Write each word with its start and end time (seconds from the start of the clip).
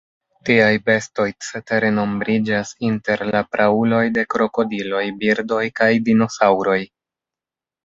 Tiaj 0.49 0.69
bestoj 0.85 1.27
cetere 1.47 1.91
nombriĝas 1.97 2.71
inter 2.89 3.23
la 3.29 3.43
prauloj 3.57 4.01
de 4.17 4.25
krokodiloj, 4.33 5.05
birdoj 5.23 5.63
kaj 5.83 5.93
dinosaŭroj. 6.11 6.83